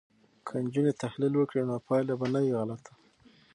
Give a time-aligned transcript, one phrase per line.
[0.45, 2.93] که نجونې تحلیل وکړي نو پایله به نه وي غلطه.